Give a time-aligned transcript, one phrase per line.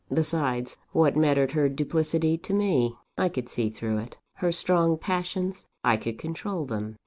[0.11, 2.95] Besides, what mattered her duplicity to me?
[3.19, 4.17] I could see through it.
[4.33, 5.67] Her strong passions?
[5.83, 6.97] I could control them.